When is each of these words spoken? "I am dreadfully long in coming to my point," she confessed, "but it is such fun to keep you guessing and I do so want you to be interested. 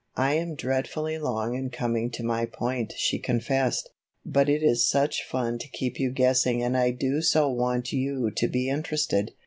"I 0.17 0.33
am 0.33 0.55
dreadfully 0.55 1.19
long 1.19 1.53
in 1.53 1.69
coming 1.69 2.09
to 2.13 2.23
my 2.23 2.47
point," 2.47 2.91
she 2.97 3.19
confessed, 3.19 3.91
"but 4.25 4.49
it 4.49 4.63
is 4.63 4.89
such 4.89 5.21
fun 5.23 5.59
to 5.59 5.67
keep 5.67 5.99
you 5.99 6.09
guessing 6.09 6.63
and 6.63 6.75
I 6.75 6.89
do 6.89 7.21
so 7.21 7.51
want 7.51 7.93
you 7.93 8.31
to 8.35 8.47
be 8.47 8.67
interested. 8.67 9.33